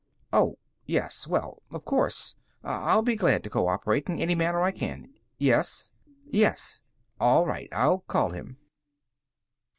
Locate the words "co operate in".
3.51-4.19